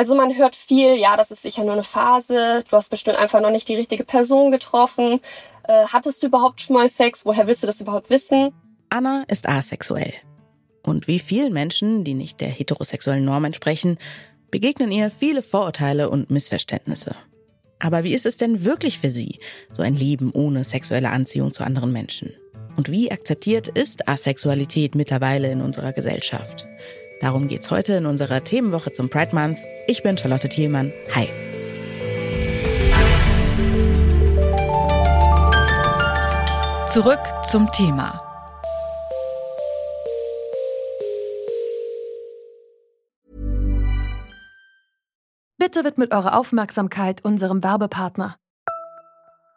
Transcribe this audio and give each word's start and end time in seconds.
Also 0.00 0.14
man 0.14 0.34
hört 0.34 0.56
viel, 0.56 0.96
ja, 0.96 1.14
das 1.18 1.30
ist 1.30 1.42
sicher 1.42 1.62
nur 1.62 1.74
eine 1.74 1.84
Phase, 1.84 2.64
du 2.66 2.74
hast 2.74 2.88
bestimmt 2.88 3.18
einfach 3.18 3.42
noch 3.42 3.50
nicht 3.50 3.68
die 3.68 3.74
richtige 3.74 4.02
Person 4.02 4.50
getroffen. 4.50 5.20
Äh, 5.64 5.88
hattest 5.88 6.22
du 6.22 6.28
überhaupt 6.28 6.62
schon 6.62 6.76
mal 6.76 6.88
Sex? 6.88 7.26
Woher 7.26 7.46
willst 7.46 7.62
du 7.62 7.66
das 7.66 7.82
überhaupt 7.82 8.08
wissen? 8.08 8.54
Anna 8.88 9.24
ist 9.28 9.46
asexuell. 9.46 10.14
Und 10.82 11.06
wie 11.06 11.18
vielen 11.18 11.52
Menschen, 11.52 12.02
die 12.02 12.14
nicht 12.14 12.40
der 12.40 12.48
heterosexuellen 12.48 13.26
Norm 13.26 13.44
entsprechen, 13.44 13.98
begegnen 14.50 14.90
ihr 14.90 15.10
viele 15.10 15.42
Vorurteile 15.42 16.08
und 16.08 16.30
Missverständnisse. 16.30 17.14
Aber 17.78 18.02
wie 18.02 18.14
ist 18.14 18.24
es 18.24 18.38
denn 18.38 18.64
wirklich 18.64 18.98
für 19.00 19.10
sie, 19.10 19.38
so 19.70 19.82
ein 19.82 19.96
Leben 19.96 20.32
ohne 20.32 20.64
sexuelle 20.64 21.10
Anziehung 21.10 21.52
zu 21.52 21.62
anderen 21.62 21.92
Menschen? 21.92 22.32
Und 22.74 22.90
wie 22.90 23.12
akzeptiert 23.12 23.68
ist 23.68 24.08
Asexualität 24.08 24.94
mittlerweile 24.94 25.52
in 25.52 25.60
unserer 25.60 25.92
Gesellschaft? 25.92 26.66
Darum 27.20 27.48
geht's 27.48 27.70
heute 27.70 27.92
in 27.92 28.06
unserer 28.06 28.42
Themenwoche 28.42 28.92
zum 28.92 29.10
Pride 29.10 29.34
Month. 29.34 29.58
Ich 29.86 30.02
bin 30.02 30.16
Charlotte 30.16 30.48
Thielmann. 30.48 30.90
Hi. 31.14 31.28
Zurück 36.86 37.20
zum 37.44 37.70
Thema. 37.70 38.22
Bitte 45.58 45.84
widmet 45.84 46.12
eure 46.12 46.34
Aufmerksamkeit 46.34 47.22
unserem 47.22 47.62
Werbepartner. 47.62 48.39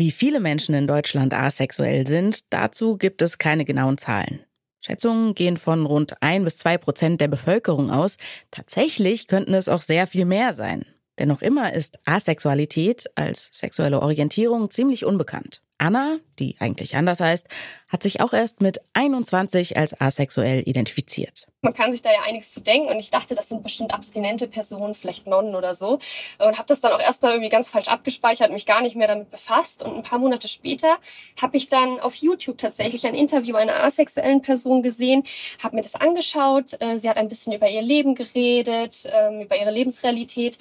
Wie 0.00 0.12
viele 0.12 0.40
Menschen 0.40 0.74
in 0.74 0.86
Deutschland 0.86 1.34
asexuell 1.34 2.06
sind, 2.06 2.50
dazu 2.54 2.96
gibt 2.96 3.20
es 3.20 3.36
keine 3.36 3.66
genauen 3.66 3.98
Zahlen. 3.98 4.40
Schätzungen 4.80 5.34
gehen 5.34 5.58
von 5.58 5.84
rund 5.84 6.22
ein 6.22 6.42
bis 6.42 6.56
zwei 6.56 6.78
Prozent 6.78 7.20
der 7.20 7.28
Bevölkerung 7.28 7.90
aus. 7.90 8.16
Tatsächlich 8.50 9.26
könnten 9.26 9.52
es 9.52 9.68
auch 9.68 9.82
sehr 9.82 10.06
viel 10.06 10.24
mehr 10.24 10.54
sein. 10.54 10.86
Denn 11.18 11.28
noch 11.28 11.42
immer 11.42 11.74
ist 11.74 11.98
Asexualität 12.06 13.10
als 13.14 13.50
sexuelle 13.52 14.00
Orientierung 14.00 14.70
ziemlich 14.70 15.04
unbekannt. 15.04 15.60
Anna, 15.76 16.16
die 16.38 16.56
eigentlich 16.60 16.96
anders 16.96 17.20
heißt, 17.20 17.48
hat 17.90 18.02
sich 18.02 18.20
auch 18.20 18.32
erst 18.32 18.60
mit 18.60 18.80
21 18.94 19.76
als 19.76 20.00
asexuell 20.00 20.62
identifiziert. 20.66 21.46
Man 21.62 21.74
kann 21.74 21.92
sich 21.92 22.00
da 22.00 22.10
ja 22.10 22.22
einiges 22.26 22.52
zu 22.52 22.60
denken 22.60 22.88
und 22.88 22.98
ich 22.98 23.10
dachte, 23.10 23.34
das 23.34 23.50
sind 23.50 23.62
bestimmt 23.62 23.92
abstinente 23.92 24.48
Personen, 24.48 24.94
vielleicht 24.94 25.26
Nonnen 25.26 25.54
oder 25.54 25.74
so 25.74 25.98
und 26.38 26.56
habe 26.56 26.66
das 26.66 26.80
dann 26.80 26.92
auch 26.92 27.00
erstmal 27.00 27.32
irgendwie 27.32 27.50
ganz 27.50 27.68
falsch 27.68 27.88
abgespeichert, 27.88 28.50
mich 28.50 28.64
gar 28.64 28.80
nicht 28.80 28.96
mehr 28.96 29.08
damit 29.08 29.30
befasst 29.30 29.82
und 29.82 29.94
ein 29.94 30.02
paar 30.02 30.18
Monate 30.18 30.48
später 30.48 30.96
habe 31.40 31.58
ich 31.58 31.68
dann 31.68 32.00
auf 32.00 32.14
YouTube 32.14 32.56
tatsächlich 32.56 33.06
ein 33.06 33.14
Interview 33.14 33.56
einer 33.56 33.82
asexuellen 33.82 34.40
Person 34.40 34.82
gesehen, 34.82 35.24
habe 35.62 35.76
mir 35.76 35.82
das 35.82 35.96
angeschaut, 35.96 36.80
äh, 36.80 36.98
sie 36.98 37.10
hat 37.10 37.18
ein 37.18 37.28
bisschen 37.28 37.52
über 37.52 37.68
ihr 37.68 37.82
Leben 37.82 38.14
geredet, 38.14 39.06
ähm, 39.12 39.42
über 39.42 39.60
ihre 39.60 39.70
Lebensrealität 39.70 40.56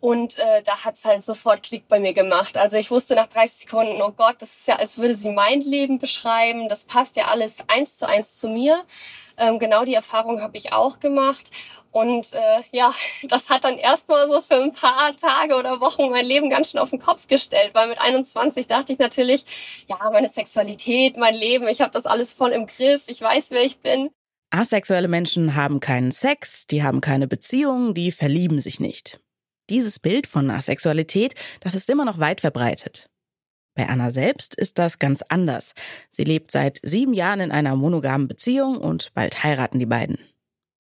und 0.00 0.38
äh, 0.38 0.62
da 0.64 0.84
hat's 0.84 1.04
halt 1.04 1.22
sofort 1.22 1.62
Klick 1.62 1.86
bei 1.86 2.00
mir 2.00 2.14
gemacht. 2.14 2.56
Also 2.56 2.78
ich 2.78 2.90
wusste 2.90 3.14
nach 3.14 3.26
30 3.26 3.60
Sekunden, 3.60 4.00
oh 4.00 4.12
Gott, 4.12 4.36
das 4.38 4.48
ist 4.54 4.66
ja, 4.66 4.76
als 4.76 4.96
würde 4.96 5.14
sie 5.14 5.28
mein 5.28 5.60
Leben 5.60 5.98
beschreiben. 5.98 6.69
Das 6.70 6.84
passt 6.84 7.16
ja 7.16 7.26
alles 7.26 7.56
eins 7.66 7.96
zu 7.96 8.08
eins 8.08 8.36
zu 8.36 8.48
mir. 8.48 8.84
Ähm, 9.36 9.58
genau 9.58 9.84
die 9.84 9.94
Erfahrung 9.94 10.40
habe 10.40 10.56
ich 10.56 10.72
auch 10.72 11.00
gemacht. 11.00 11.50
Und 11.90 12.32
äh, 12.32 12.62
ja, 12.70 12.94
das 13.24 13.50
hat 13.50 13.64
dann 13.64 13.76
erstmal 13.76 14.28
so 14.28 14.40
für 14.40 14.62
ein 14.62 14.72
paar 14.72 15.16
Tage 15.16 15.56
oder 15.56 15.80
Wochen 15.80 16.10
mein 16.10 16.24
Leben 16.24 16.48
ganz 16.48 16.70
schön 16.70 16.80
auf 16.80 16.90
den 16.90 17.00
Kopf 17.00 17.26
gestellt, 17.26 17.70
weil 17.72 17.88
mit 17.88 18.00
21 18.00 18.68
dachte 18.68 18.92
ich 18.92 19.00
natürlich, 19.00 19.44
ja, 19.88 19.98
meine 20.12 20.28
Sexualität, 20.28 21.16
mein 21.16 21.34
Leben, 21.34 21.66
ich 21.66 21.80
habe 21.80 21.90
das 21.90 22.06
alles 22.06 22.32
voll 22.32 22.52
im 22.52 22.68
Griff, 22.68 23.02
ich 23.08 23.20
weiß, 23.20 23.50
wer 23.50 23.64
ich 23.64 23.80
bin. 23.80 24.10
Asexuelle 24.50 25.08
Menschen 25.08 25.56
haben 25.56 25.80
keinen 25.80 26.12
Sex, 26.12 26.68
die 26.68 26.84
haben 26.84 27.00
keine 27.00 27.26
Beziehung, 27.26 27.94
die 27.94 28.12
verlieben 28.12 28.60
sich 28.60 28.78
nicht. 28.78 29.20
Dieses 29.70 29.98
Bild 29.98 30.28
von 30.28 30.50
Asexualität, 30.50 31.34
das 31.60 31.74
ist 31.74 31.90
immer 31.90 32.04
noch 32.04 32.18
weit 32.18 32.40
verbreitet. 32.40 33.08
Bei 33.74 33.88
Anna 33.88 34.10
selbst 34.10 34.54
ist 34.54 34.78
das 34.78 34.98
ganz 34.98 35.22
anders. 35.22 35.74
Sie 36.08 36.24
lebt 36.24 36.50
seit 36.50 36.80
sieben 36.82 37.14
Jahren 37.14 37.40
in 37.40 37.52
einer 37.52 37.76
monogamen 37.76 38.28
Beziehung 38.28 38.78
und 38.78 39.14
bald 39.14 39.42
heiraten 39.42 39.78
die 39.78 39.86
beiden. 39.86 40.18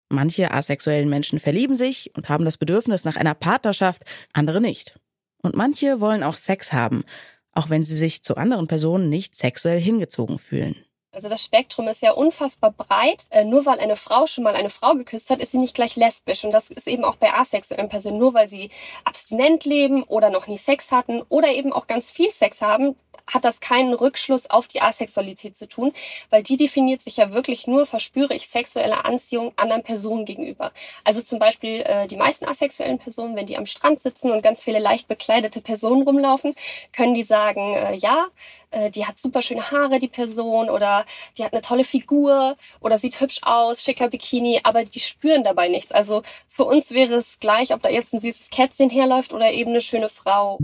Manche 0.09 0.51
asexuellen 0.51 1.09
Menschen 1.09 1.39
verlieben 1.39 1.75
sich 1.75 2.11
und 2.15 2.29
haben 2.29 2.45
das 2.45 2.57
Bedürfnis 2.57 3.03
nach 3.03 3.15
einer 3.15 3.35
Partnerschaft, 3.35 4.03
andere 4.31 4.61
nicht. 4.61 4.99
Und 5.41 5.55
manche 5.55 6.01
wollen 6.01 6.23
auch 6.23 6.37
Sex 6.37 6.71
haben, 6.71 7.03
auch 7.51 7.69
wenn 7.69 7.83
sie 7.83 7.95
sich 7.95 8.23
zu 8.23 8.37
anderen 8.37 8.67
Personen 8.67 9.09
nicht 9.09 9.35
sexuell 9.35 9.79
hingezogen 9.79 10.39
fühlen. 10.39 10.75
Also 11.13 11.29
das 11.29 11.43
Spektrum 11.43 11.87
ist 11.87 12.01
ja 12.01 12.11
unfassbar 12.11 12.71
breit. 12.71 13.27
Äh, 13.29 13.45
nur 13.45 13.67
weil 13.67 13.79
eine 13.79 13.95
Frau 13.95 14.25
schon 14.25 14.43
mal 14.43 14.55
eine 14.55 14.71
Frau 14.71 14.95
geküsst 14.95 15.29
hat, 15.29 15.39
ist 15.39 15.51
sie 15.51 15.59
nicht 15.59 15.75
gleich 15.75 15.95
lesbisch. 15.95 16.43
Und 16.43 16.51
das 16.51 16.71
ist 16.71 16.87
eben 16.87 17.05
auch 17.05 17.17
bei 17.17 17.31
asexuellen 17.31 17.87
Personen. 17.87 18.17
Nur 18.17 18.33
weil 18.33 18.49
sie 18.49 18.71
abstinent 19.05 19.63
leben 19.63 20.03
oder 20.03 20.31
noch 20.31 20.47
nie 20.47 20.57
Sex 20.57 20.91
hatten 20.91 21.21
oder 21.29 21.49
eben 21.49 21.71
auch 21.71 21.85
ganz 21.85 22.09
viel 22.09 22.31
Sex 22.31 22.63
haben, 22.63 22.95
hat 23.27 23.45
das 23.45 23.59
keinen 23.59 23.93
Rückschluss 23.93 24.49
auf 24.49 24.67
die 24.67 24.81
Asexualität 24.81 25.57
zu 25.57 25.67
tun, 25.67 25.93
weil 26.29 26.43
die 26.43 26.57
definiert 26.57 27.01
sich 27.01 27.17
ja 27.17 27.33
wirklich 27.33 27.67
nur, 27.67 27.85
verspüre 27.85 28.33
ich 28.33 28.49
sexuelle 28.49 29.05
Anziehung 29.05 29.53
anderen 29.55 29.83
Personen 29.83 30.25
gegenüber. 30.25 30.71
Also 31.03 31.21
zum 31.21 31.39
Beispiel 31.39 31.81
äh, 31.81 32.07
die 32.07 32.17
meisten 32.17 32.45
asexuellen 32.45 32.99
Personen, 32.99 33.35
wenn 33.35 33.45
die 33.45 33.57
am 33.57 33.65
Strand 33.65 33.99
sitzen 33.99 34.31
und 34.31 34.41
ganz 34.41 34.61
viele 34.61 34.79
leicht 34.79 35.07
bekleidete 35.07 35.61
Personen 35.61 36.03
rumlaufen, 36.03 36.53
können 36.91 37.13
die 37.13 37.23
sagen, 37.23 37.73
äh, 37.73 37.95
ja, 37.95 38.27
äh, 38.71 38.89
die 38.89 39.05
hat 39.05 39.19
super 39.19 39.41
schöne 39.41 39.71
Haare, 39.71 39.99
die 39.99 40.07
Person, 40.07 40.69
oder 40.69 41.05
die 41.37 41.43
hat 41.43 41.53
eine 41.53 41.61
tolle 41.61 41.83
Figur 41.83 42.57
oder 42.81 42.97
sieht 42.97 43.19
hübsch 43.19 43.39
aus, 43.43 43.83
schicker 43.83 44.09
Bikini, 44.09 44.61
aber 44.63 44.83
die 44.83 44.99
spüren 44.99 45.43
dabei 45.43 45.69
nichts. 45.69 45.91
Also 45.91 46.23
für 46.49 46.65
uns 46.65 46.91
wäre 46.91 47.15
es 47.15 47.39
gleich, 47.39 47.73
ob 47.73 47.81
da 47.81 47.89
jetzt 47.89 48.13
ein 48.13 48.19
süßes 48.19 48.49
Kätzchen 48.49 48.89
herläuft 48.89 49.33
oder 49.33 49.51
eben 49.51 49.71
eine 49.71 49.81
schöne 49.81 50.09
Frau. 50.09 50.59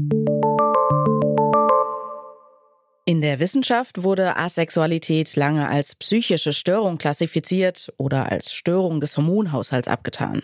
In 3.09 3.21
der 3.21 3.39
Wissenschaft 3.39 4.03
wurde 4.03 4.37
Asexualität 4.37 5.35
lange 5.35 5.67
als 5.67 5.95
psychische 5.95 6.53
Störung 6.53 6.99
klassifiziert 6.99 7.91
oder 7.97 8.31
als 8.31 8.53
Störung 8.53 9.01
des 9.01 9.17
Hormonhaushalts 9.17 9.87
abgetan. 9.87 10.43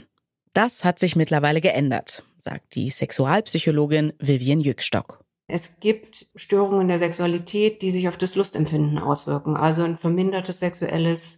Das 0.53 0.83
hat 0.83 0.97
sich 0.97 1.15
mittlerweile 1.15 1.61
geändert, 1.61 2.23
sagt 2.39 2.73
die 2.73 2.89
Sexualpsychologin 2.89 4.13
Vivian 4.17 4.61
Jückstock. 4.61 5.23
Es 5.47 5.79
gibt 5.79 6.25
Störungen 6.33 6.87
der 6.87 6.97
Sexualität, 6.97 7.83
die 7.83 7.91
sich 7.91 8.07
auf 8.07 8.17
das 8.17 8.33
Lustempfinden 8.35 8.97
auswirken, 8.97 9.55
also 9.55 9.83
ein 9.83 9.95
vermindertes 9.95 10.57
sexuelles 10.57 11.37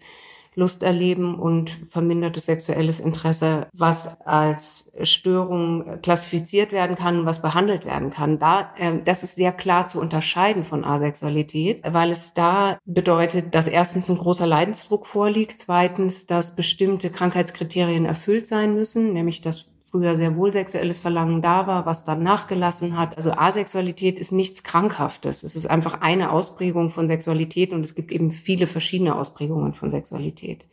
Lusterleben 0.57 1.35
und 1.35 1.69
vermindertes 1.89 2.47
sexuelles 2.47 2.99
Interesse, 2.99 3.67
was 3.73 4.19
als 4.21 4.91
Störung 5.03 6.01
klassifiziert 6.01 6.71
werden 6.71 6.95
kann, 6.95 7.27
was 7.27 7.43
behandelt 7.43 7.85
werden 7.85 8.11
kann. 8.11 8.39
Da, 8.39 8.71
äh, 8.77 8.93
das 9.05 9.21
ist 9.21 9.35
sehr 9.35 9.51
klar 9.51 9.85
zu 9.85 10.01
unterscheiden 10.01 10.65
von 10.65 10.83
Asexualität, 10.83 11.81
weil 11.87 12.11
es 12.11 12.33
da 12.33 12.79
bedeutet, 12.85 13.53
dass 13.53 13.67
erstens 13.67 14.09
ein 14.09 14.17
großer 14.17 14.47
Leidensdruck 14.47 15.05
vorliegt, 15.05 15.59
zweitens, 15.59 16.25
dass 16.25 16.55
bestimmte 16.55 17.11
Krankheitskriterien 17.11 18.05
erfüllt 18.05 18.47
sein 18.47 18.73
müssen, 18.73 19.13
nämlich 19.13 19.41
dass 19.41 19.67
früher 19.97 20.15
sehr 20.15 20.35
wohl 20.35 20.53
sexuelles 20.53 20.99
Verlangen 20.99 21.41
da 21.41 21.65
war, 21.65 21.87
was 21.87 22.03
dann 22.03 22.21
nachgelassen 22.21 22.97
hat. 22.97 23.17
Also 23.17 23.31
Asexualität 23.31 24.19
ist 24.19 24.31
nichts 24.31 24.61
Krankhaftes. 24.61 25.41
Es 25.41 25.55
ist 25.55 25.65
einfach 25.65 26.01
eine 26.01 26.31
Ausprägung 26.31 26.91
von 26.91 27.07
Sexualität 27.07 27.71
und 27.71 27.81
es 27.81 27.95
gibt 27.95 28.11
eben 28.11 28.29
viele 28.29 28.67
verschiedene 28.67 29.15
Ausprägungen 29.15 29.73
von 29.73 29.89
Sexualität. 29.89 30.65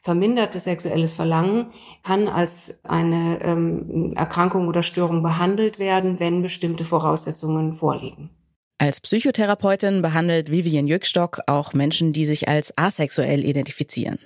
Vermindertes 0.00 0.64
sexuelles 0.64 1.12
Verlangen 1.12 1.66
kann 2.04 2.28
als 2.28 2.80
eine 2.84 3.40
ähm, 3.42 4.12
Erkrankung 4.14 4.68
oder 4.68 4.82
Störung 4.82 5.22
behandelt 5.22 5.78
werden, 5.78 6.20
wenn 6.20 6.42
bestimmte 6.42 6.84
Voraussetzungen 6.84 7.74
vorliegen. 7.74 8.30
Als 8.78 9.00
Psychotherapeutin 9.00 10.02
behandelt 10.02 10.50
Vivian 10.50 10.88
Jückstock 10.88 11.40
auch 11.46 11.72
Menschen, 11.72 12.12
die 12.12 12.26
sich 12.26 12.48
als 12.48 12.76
asexuell 12.76 13.44
identifizieren. 13.44 14.18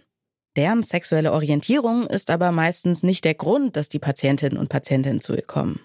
Deren 0.57 0.83
sexuelle 0.83 1.33
Orientierung 1.33 2.07
ist 2.07 2.31
aber 2.31 2.51
meistens 2.51 3.03
nicht 3.03 3.25
der 3.27 3.35
Grund, 3.35 3.77
dass 3.77 3.91
die 3.91 3.99
Patientinnen 3.99 4.59
und 4.59 4.71
Patienten 4.71 5.21
zu 5.21 5.35
ihr 5.35 5.43
kommen. 5.43 5.81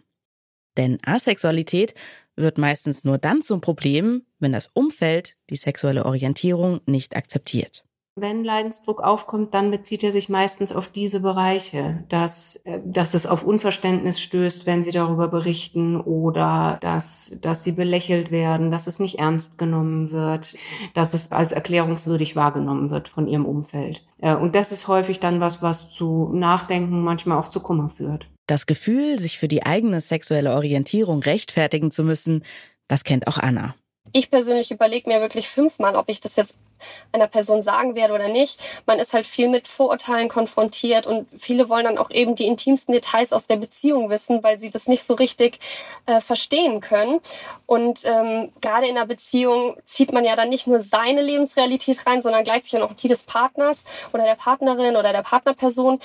Denn 0.77 0.97
Asexualität 1.05 1.93
wird 2.37 2.57
meistens 2.57 3.03
nur 3.03 3.17
dann 3.17 3.41
zum 3.41 3.59
Problem, 3.59 4.25
wenn 4.39 4.53
das 4.53 4.67
Umfeld 4.67 5.35
die 5.49 5.57
sexuelle 5.57 6.05
Orientierung 6.05 6.79
nicht 6.85 7.17
akzeptiert. 7.17 7.83
Wenn 8.17 8.43
Leidensdruck 8.43 9.01
aufkommt, 9.01 9.53
dann 9.53 9.71
bezieht 9.71 10.03
er 10.03 10.11
sich 10.11 10.27
meistens 10.27 10.73
auf 10.73 10.89
diese 10.89 11.21
Bereiche, 11.21 12.03
dass, 12.09 12.57
äh, 12.65 12.81
dass 12.83 13.13
es 13.13 13.25
auf 13.25 13.43
Unverständnis 13.43 14.19
stößt, 14.19 14.65
wenn 14.65 14.83
sie 14.83 14.91
darüber 14.91 15.29
berichten 15.29 15.99
oder 16.01 16.77
dass, 16.81 17.37
dass 17.39 17.63
sie 17.63 17.71
belächelt 17.71 18.29
werden, 18.29 18.69
dass 18.69 18.87
es 18.87 18.99
nicht 18.99 19.19
ernst 19.19 19.57
genommen 19.57 20.11
wird, 20.11 20.55
dass 20.93 21.13
es 21.13 21.31
als 21.31 21.53
erklärungswürdig 21.53 22.35
wahrgenommen 22.35 22.89
wird 22.89 23.07
von 23.07 23.27
ihrem 23.27 23.45
Umfeld. 23.45 24.05
Äh, 24.19 24.35
und 24.35 24.55
das 24.55 24.73
ist 24.73 24.89
häufig 24.89 25.21
dann 25.21 25.39
was, 25.39 25.61
was 25.61 25.89
zu 25.89 26.31
Nachdenken, 26.33 27.03
manchmal 27.03 27.37
auch 27.37 27.49
zu 27.49 27.61
Kummer 27.61 27.89
führt. 27.89 28.27
Das 28.45 28.65
Gefühl, 28.65 29.19
sich 29.19 29.39
für 29.39 29.47
die 29.47 29.65
eigene 29.65 30.01
sexuelle 30.01 30.53
Orientierung 30.53 31.21
rechtfertigen 31.21 31.91
zu 31.91 32.03
müssen, 32.03 32.43
das 32.89 33.05
kennt 33.05 33.27
auch 33.27 33.37
Anna. 33.37 33.73
Ich 34.11 34.29
persönlich 34.29 34.69
überlege 34.69 35.07
mir 35.07 35.21
wirklich 35.21 35.47
fünfmal, 35.47 35.95
ob 35.95 36.09
ich 36.09 36.19
das 36.19 36.35
jetzt 36.35 36.57
einer 37.11 37.27
Person 37.27 37.61
sagen 37.61 37.95
werde 37.95 38.13
oder 38.13 38.27
nicht. 38.27 38.59
Man 38.85 38.99
ist 38.99 39.13
halt 39.13 39.27
viel 39.27 39.49
mit 39.49 39.67
Vorurteilen 39.67 40.29
konfrontiert 40.29 41.07
und 41.07 41.27
viele 41.37 41.69
wollen 41.69 41.85
dann 41.85 41.97
auch 41.97 42.11
eben 42.11 42.35
die 42.35 42.47
intimsten 42.47 42.93
Details 42.93 43.33
aus 43.33 43.47
der 43.47 43.57
Beziehung 43.57 44.09
wissen, 44.09 44.43
weil 44.43 44.59
sie 44.59 44.69
das 44.69 44.87
nicht 44.87 45.03
so 45.03 45.13
richtig 45.13 45.59
äh, 46.05 46.21
verstehen 46.21 46.81
können. 46.81 47.19
Und 47.65 48.01
ähm, 48.05 48.51
gerade 48.61 48.87
in 48.87 48.97
einer 48.97 49.05
Beziehung 49.05 49.77
zieht 49.85 50.11
man 50.11 50.25
ja 50.25 50.35
dann 50.35 50.49
nicht 50.49 50.67
nur 50.67 50.79
seine 50.79 51.21
Lebensrealität 51.21 52.05
rein, 52.05 52.21
sondern 52.21 52.43
gleichzeitig 52.43 52.81
auch 52.81 52.93
die 52.93 53.07
des 53.07 53.23
Partners 53.23 53.83
oder 54.13 54.23
der 54.23 54.35
Partnerin 54.35 54.95
oder 54.95 55.11
der 55.11 55.23
Partnerperson. 55.23 55.99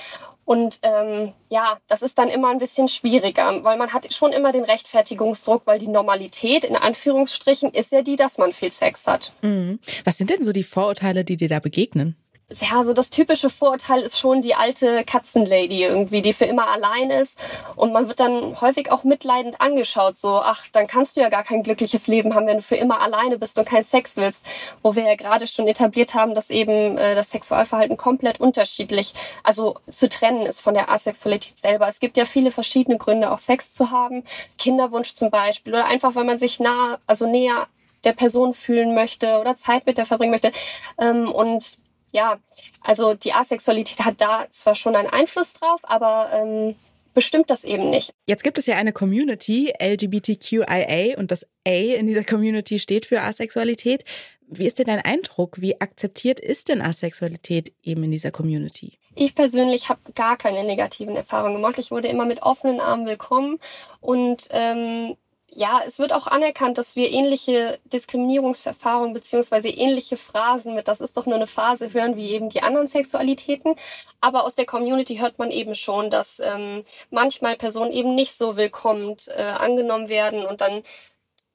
Und 0.47 0.79
ähm, 0.83 1.33
ja, 1.49 1.77
das 1.89 2.01
ist 2.01 2.17
dann 2.17 2.29
immer 2.29 2.47
ein 2.51 2.57
bisschen 2.57 2.87
schwieriger, 2.87 3.65
weil 3.65 3.77
man 3.77 3.91
hat 3.91 4.13
schon 4.13 4.31
immer 4.31 4.53
den 4.53 4.63
Rechtfertigungsdruck, 4.63 5.63
weil 5.67 5.77
die 5.77 5.89
Normalität 5.89 6.63
in 6.63 6.77
Anführungsstrichen 6.77 7.71
ist 7.71 7.91
ja 7.91 8.01
die, 8.01 8.15
dass 8.15 8.37
man 8.37 8.53
viel 8.53 8.71
Sex 8.71 9.07
hat. 9.07 9.33
Mhm. 9.41 9.79
Was 10.05 10.17
sind 10.17 10.29
denn 10.29 10.43
so 10.43 10.53
die 10.53 10.63
Vorurteile, 10.63 11.25
die 11.25 11.35
dir 11.35 11.49
da 11.49 11.59
begegnen? 11.59 12.15
Ja, 12.49 12.85
so 12.85 12.93
das 12.93 13.09
typische 13.09 13.49
Vorurteil 13.49 13.99
ist 14.01 14.17
schon 14.17 14.41
die 14.41 14.55
alte 14.55 15.03
Katzenlady 15.03 15.83
irgendwie, 15.83 16.21
die 16.21 16.31
für 16.31 16.45
immer 16.45 16.69
allein 16.69 17.09
ist. 17.09 17.37
Und 17.75 17.91
man 17.91 18.07
wird 18.07 18.21
dann 18.21 18.61
häufig 18.61 18.89
auch 18.89 19.03
mitleidend 19.03 19.59
angeschaut, 19.59 20.17
so, 20.17 20.39
ach, 20.39 20.65
dann 20.71 20.87
kannst 20.87 21.17
du 21.17 21.21
ja 21.21 21.27
gar 21.27 21.43
kein 21.43 21.61
glückliches 21.61 22.07
Leben 22.07 22.35
haben, 22.35 22.47
wenn 22.47 22.57
du 22.57 22.63
für 22.63 22.77
immer 22.77 23.01
alleine 23.01 23.37
bist 23.37 23.59
und 23.59 23.65
keinen 23.65 23.83
Sex 23.83 24.15
willst. 24.15 24.45
Wo 24.81 24.95
wir 24.95 25.03
ja 25.03 25.15
gerade 25.15 25.45
schon 25.45 25.67
etabliert 25.67 26.13
haben, 26.13 26.35
dass 26.35 26.49
eben 26.49 26.97
äh, 26.97 27.15
das 27.15 27.31
Sexualverhalten 27.31 27.97
komplett 27.97 28.39
unterschiedlich, 28.39 29.13
also 29.43 29.75
zu 29.91 30.07
trennen 30.07 30.45
ist 30.45 30.61
von 30.61 30.73
der 30.73 30.89
Asexualität 30.89 31.59
selber. 31.59 31.89
Es 31.89 31.99
gibt 31.99 32.15
ja 32.15 32.23
viele 32.23 32.51
verschiedene 32.51 32.97
Gründe, 32.97 33.31
auch 33.31 33.39
Sex 33.39 33.73
zu 33.73 33.91
haben. 33.91 34.23
Kinderwunsch 34.57 35.15
zum 35.15 35.31
Beispiel. 35.31 35.73
Oder 35.73 35.85
einfach, 35.85 36.15
weil 36.15 36.23
man 36.23 36.39
sich 36.39 36.61
nah, 36.61 36.97
also 37.07 37.27
näher 37.27 37.67
der 38.05 38.13
Person 38.13 38.53
fühlen 38.53 38.93
möchte 38.93 39.39
oder 39.39 39.57
Zeit 39.57 39.85
mit 39.85 39.97
der 39.97 40.05
verbringen 40.05 40.31
möchte. 40.31 40.53
Ähm, 40.97 41.29
und 41.29 41.77
ja, 42.11 42.39
also 42.81 43.13
die 43.13 43.33
Asexualität 43.33 43.99
hat 44.05 44.21
da 44.21 44.47
zwar 44.51 44.75
schon 44.75 44.95
einen 44.95 45.09
Einfluss 45.09 45.53
drauf, 45.53 45.81
aber 45.83 46.29
ähm, 46.33 46.75
bestimmt 47.13 47.49
das 47.49 47.63
eben 47.63 47.89
nicht. 47.89 48.13
Jetzt 48.25 48.43
gibt 48.43 48.57
es 48.57 48.65
ja 48.65 48.75
eine 48.75 48.93
Community, 48.93 49.73
LGBTQIA, 49.79 51.17
und 51.17 51.31
das 51.31 51.45
A 51.67 51.71
in 51.71 52.07
dieser 52.07 52.23
Community 52.23 52.79
steht 52.79 53.05
für 53.05 53.21
Asexualität. 53.21 54.03
Wie 54.47 54.65
ist 54.65 54.79
denn 54.79 54.85
dein 54.85 55.01
Eindruck? 55.01 55.59
Wie 55.59 55.81
akzeptiert 55.81 56.39
ist 56.39 56.69
denn 56.69 56.81
Asexualität 56.81 57.73
eben 57.83 58.03
in 58.03 58.11
dieser 58.11 58.31
Community? 58.31 58.97
Ich 59.15 59.33
persönlich 59.33 59.89
habe 59.89 59.99
gar 60.13 60.37
keine 60.37 60.63
negativen 60.63 61.15
Erfahrungen 61.15 61.55
gemacht. 61.55 61.79
Ich 61.79 61.89
wurde 61.89 62.07
immer 62.07 62.25
mit 62.25 62.43
offenen 62.43 62.79
Armen 62.79 63.07
willkommen 63.07 63.59
und 63.99 64.47
ähm, 64.51 65.17
ja, 65.57 65.81
es 65.83 65.97
wird 65.97 66.13
auch 66.13 66.27
anerkannt, 66.27 66.77
dass 66.77 66.95
wir 66.95 67.09
ähnliche 67.11 67.79
Diskriminierungserfahrungen 67.85 69.13
beziehungsweise 69.13 69.69
ähnliche 69.69 70.15
Phrasen 70.15 70.75
mit 70.75 70.87
das 70.87 71.01
ist 71.01 71.17
doch 71.17 71.25
nur 71.25 71.35
eine 71.35 71.47
Phase 71.47 71.93
hören 71.93 72.15
wie 72.15 72.29
eben 72.31 72.49
die 72.49 72.61
anderen 72.61 72.87
Sexualitäten. 72.87 73.75
Aber 74.21 74.43
aus 74.45 74.53
der 74.53 74.67
Community 74.67 75.17
hört 75.17 75.39
man 75.39 75.49
eben 75.49 75.73
schon, 75.73 76.11
dass 76.11 76.39
ähm, 76.39 76.83
manchmal 77.09 77.55
Personen 77.57 77.91
eben 77.91 78.13
nicht 78.13 78.33
so 78.35 78.55
willkommen 78.55 79.17
äh, 79.35 79.41
angenommen 79.41 80.09
werden 80.09 80.45
und 80.45 80.61
dann 80.61 80.83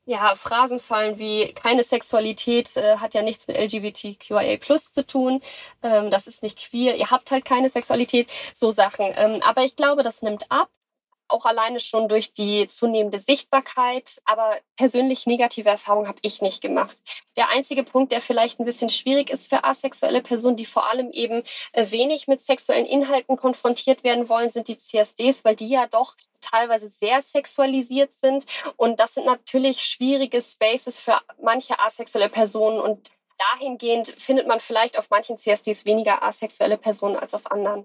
ja, 0.05 0.35
Phrasen 0.35 0.81
fallen 0.81 1.19
wie 1.21 1.53
keine 1.55 1.85
Sexualität 1.85 2.77
äh, 2.77 2.97
hat 2.97 3.15
ja 3.15 3.23
nichts 3.23 3.47
mit 3.47 3.57
LGBTQIA 3.57 4.57
plus 4.59 4.93
zu 4.93 5.07
tun, 5.07 5.41
ähm, 5.85 6.11
das 6.11 6.27
ist 6.27 6.43
nicht 6.43 6.59
queer, 6.59 6.97
ihr 6.97 7.11
habt 7.13 7.31
halt 7.31 7.45
keine 7.45 7.71
Sexualität, 7.71 8.29
so 8.53 8.73
Sachen. 8.73 9.07
Ähm, 9.17 9.41
aber 9.45 9.65
ich 9.65 9.77
glaube, 9.77 10.03
das 10.03 10.23
nimmt 10.23 10.51
ab 10.51 10.69
auch 11.33 11.47
alleine 11.47 11.81
schon 11.81 12.09
durch 12.09 12.33
die 12.33 12.67
zunehmende 12.67 13.19
Sichtbarkeit. 13.19 14.21
Aber 14.25 14.57
persönlich 14.77 15.27
negative 15.27 15.69
Erfahrungen 15.69 16.09
habe 16.09 16.19
ich 16.23 16.43
nicht 16.43 16.61
gemacht. 16.61 16.97
Der 17.37 17.49
einzige 17.49 17.83
Punkt, 17.83 18.13
der 18.13 18.21
vielleicht 18.21 18.61
ein 18.61 18.65
bisschen 18.65 18.89
schwierig 18.89 19.31
ist 19.31 19.49
für 19.49 19.65
asexuelle 19.65 20.23
Personen, 20.23 20.57
die 20.57 20.67
vor 20.67 20.89
allem 20.89 21.11
eben 21.13 21.43
äh, 21.73 21.91
wenig 21.91 22.29
mit 22.29 22.43
sexuellen 22.43 22.87
Inhalten 22.87 23.37
konfrontiert 23.37 24.05
werden 24.05 24.29
wollen, 24.29 24.51
sind 24.51 24.69
die 24.69 24.79
CSDs, 24.79 25.45
weil 25.45 25.57
die 25.57 25.69
ja 25.69 25.87
doch 25.87 26.17
teilweise 26.41 26.89
sehr 26.89 27.23
sexualisiert 27.23 28.13
sind. 28.13 28.45
Und 28.77 29.01
das 29.01 29.15
sind 29.15 29.27
natürlich 29.27 29.83
schwierige 29.83 30.43
Spaces 30.43 31.01
für 31.01 31.19
manche 31.41 31.79
asexuelle 31.79 32.29
Personen. 32.29 32.81
Und 32.81 33.11
dahingehend 33.53 34.09
findet 34.09 34.47
man 34.47 34.61
vielleicht 34.61 34.99
auf 34.99 35.09
manchen 35.11 35.39
CSDs 35.39 35.87
weniger 35.87 36.23
asexuelle 36.23 36.77
Personen 36.77 37.17
als 37.17 37.35
auf 37.35 37.51
anderen. 37.51 37.83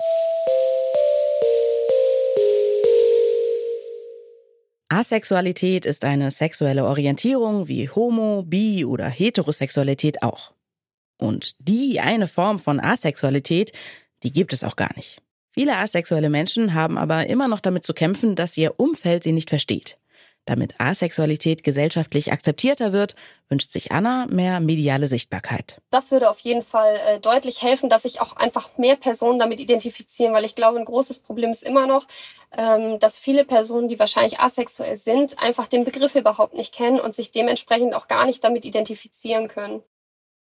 Asexualität 4.90 5.86
ist 5.86 6.06
eine 6.06 6.32
sexuelle 6.32 6.86
Orientierung 6.86 7.68
wie 7.68 7.90
Homo, 7.90 8.44
Bi 8.44 8.86
oder 8.86 9.08
Heterosexualität 9.08 10.24
auch. 10.24 10.54
Und 11.18 11.56
die 11.60 12.00
eine 12.00 12.28
Form 12.28 12.58
von 12.60 12.80
Asexualität, 12.80 13.74
die 14.24 14.32
gibt 14.32 14.54
es 14.54 14.64
auch 14.64 14.76
gar 14.76 14.96
nicht. 14.96 15.22
Viele 15.52 15.78
asexuelle 15.78 16.30
Menschen 16.30 16.74
haben 16.74 16.98
aber 16.98 17.28
immer 17.28 17.48
noch 17.48 17.60
damit 17.60 17.84
zu 17.84 17.94
kämpfen, 17.94 18.36
dass 18.36 18.56
ihr 18.58 18.80
Umfeld 18.80 19.24
sie 19.24 19.32
nicht 19.32 19.50
versteht. 19.50 19.98
Damit 20.48 20.80
Asexualität 20.80 21.66
gesellschaftlich 21.66 22.32
akzeptierter 22.32 22.94
wird, 22.94 23.16
wünscht 23.50 23.70
sich 23.70 23.92
Anna 23.92 24.28
mehr 24.30 24.62
mediale 24.62 25.06
Sichtbarkeit. 25.08 25.82
Das 25.90 26.10
würde 26.10 26.30
auf 26.30 26.40
jeden 26.40 26.62
Fall 26.62 26.96
äh, 27.06 27.20
deutlich 27.20 27.62
helfen, 27.62 27.90
dass 27.90 28.04
sich 28.04 28.22
auch 28.22 28.38
einfach 28.38 28.78
mehr 28.78 28.96
Personen 28.96 29.40
damit 29.40 29.60
identifizieren, 29.60 30.34
weil 30.34 30.46
ich 30.46 30.56
glaube, 30.56 30.80
ein 30.80 30.86
großes 30.86 31.20
Problem 31.20 31.52
ist 31.52 31.64
immer 31.64 31.86
noch, 31.86 32.08
ähm, 32.58 32.98
dass 33.00 33.20
viele 33.20 33.44
Personen, 33.44 33.90
die 33.90 34.00
wahrscheinlich 34.00 34.40
asexuell 34.40 34.98
sind, 34.98 35.38
einfach 35.38 35.68
den 35.68 35.84
Begriff 35.84 36.16
überhaupt 36.16 36.54
nicht 36.54 36.74
kennen 36.74 37.02
und 37.02 37.14
sich 37.14 37.34
dementsprechend 37.34 37.94
auch 37.94 38.08
gar 38.08 38.26
nicht 38.26 38.42
damit 38.42 38.64
identifizieren 38.64 39.50
können. 39.50 39.84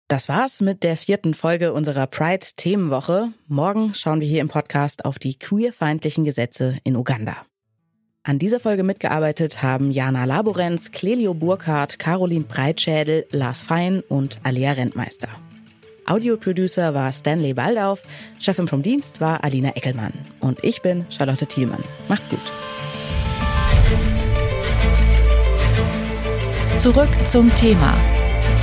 Das 0.08 0.28
war's 0.28 0.60
mit 0.60 0.84
der 0.84 0.98
vierten 0.98 1.32
Folge 1.32 1.72
unserer 1.72 2.06
Pride-Themenwoche. 2.06 3.32
Morgen 3.46 3.94
schauen 3.94 4.20
wir 4.20 4.28
hier 4.28 4.42
im 4.42 4.48
Podcast 4.48 5.06
auf 5.06 5.18
die 5.18 5.38
queerfeindlichen 5.38 6.26
Gesetze 6.26 6.76
in 6.84 6.94
Uganda. 6.94 7.46
An 8.28 8.38
dieser 8.38 8.60
Folge 8.60 8.82
mitgearbeitet 8.82 9.62
haben 9.62 9.90
Jana 9.90 10.26
Laborenz, 10.26 10.92
Clelio 10.92 11.32
Burkhardt, 11.32 11.98
Caroline 11.98 12.44
Breitschädel, 12.44 13.24
Lars 13.30 13.62
Fein 13.62 14.02
und 14.06 14.38
Alia 14.42 14.72
Rentmeister. 14.72 15.28
Audioproducer 16.04 16.92
war 16.92 17.10
Stanley 17.10 17.54
Baldauf, 17.54 18.02
Chefin 18.38 18.68
vom 18.68 18.82
Dienst 18.82 19.22
war 19.22 19.44
Alina 19.44 19.70
Eckelmann 19.76 20.12
und 20.40 20.62
ich 20.62 20.82
bin 20.82 21.06
Charlotte 21.08 21.46
Thielmann. 21.46 21.82
Macht's 22.08 22.28
gut. 22.28 22.38
Zurück 26.76 27.08
zum 27.24 27.54
Thema 27.54 27.94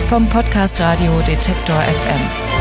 vom 0.10 0.30
Podcast 0.30 0.80
Radio 0.80 1.20
Detektor 1.22 1.82
FM. 1.82 2.55